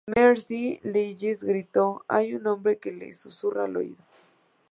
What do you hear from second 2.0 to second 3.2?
"Hay un hombre que le